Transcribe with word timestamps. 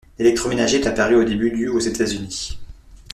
L'électroménager 0.17 0.77
est 0.81 0.87
apparu 0.87 1.13
au 1.13 1.23
début 1.23 1.51
du 1.51 1.67
aux 1.67 1.77
États-Unis. 1.77 2.57